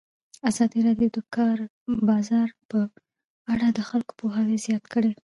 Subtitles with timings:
[0.49, 1.57] ازادي راډیو د د کار
[2.09, 2.79] بازار په
[3.53, 5.11] اړه د خلکو پوهاوی زیات کړی.